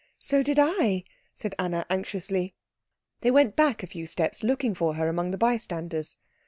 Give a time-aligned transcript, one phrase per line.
[0.17, 2.55] "So did I," said Anna anxiously.
[3.19, 6.17] They went back a few steps, looking for her among the bystanders.